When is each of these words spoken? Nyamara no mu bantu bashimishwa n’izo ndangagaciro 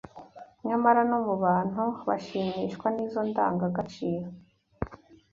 Nyamara 0.67 1.01
no 1.09 1.17
mu 1.25 1.35
bantu 1.43 1.83
bashimishwa 2.07 2.87
n’izo 2.91 3.21
ndangagaciro 3.29 4.27